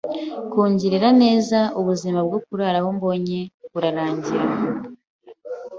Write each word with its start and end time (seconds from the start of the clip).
kungirira 0.51 1.09
neza 1.23 1.59
ubuzima 1.79 2.19
bwo 2.27 2.39
kurara 2.45 2.79
aho 2.81 2.89
mbonye 2.97 3.39
burarangira, 3.71 4.43